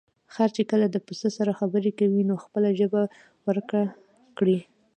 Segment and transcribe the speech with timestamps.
[0.33, 3.01] خر چې کله د پسه سره خبرې کوي، نو خپله ژبه
[3.47, 3.81] ورکه
[4.37, 4.59] کړي.